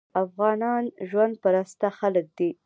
افغانان 0.23 0.83
ژوند 1.09 1.33
پرسته 1.43 1.87
خلک 1.99 2.25
دي. 2.37 2.49